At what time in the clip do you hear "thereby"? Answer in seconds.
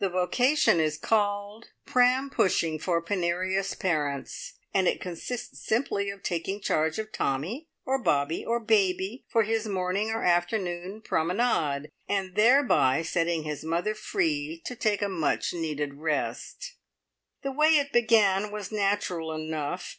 12.34-13.00